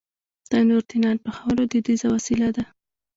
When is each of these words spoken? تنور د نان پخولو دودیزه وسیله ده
تنور 0.49 0.83
د 0.89 0.91
نان 1.03 1.17
پخولو 1.23 1.63
دودیزه 1.71 2.07
وسیله 2.15 2.49
ده 2.55 2.63